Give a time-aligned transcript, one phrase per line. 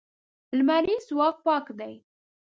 [0.57, 1.93] لمریز ځواک پاک دی.